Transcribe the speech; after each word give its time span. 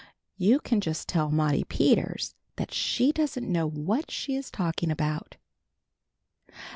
"You 0.39 0.59
can 0.59 0.81
just 0.81 1.07
tell 1.07 1.29
Maudie 1.29 1.63
Peters 1.63 2.33
that 2.55 2.73
she 2.73 3.11
doesn't 3.11 3.47
know 3.47 3.69
what 3.69 4.09
she 4.09 4.33
is 4.35 4.49
talking 4.49 4.89
about." 4.89 5.37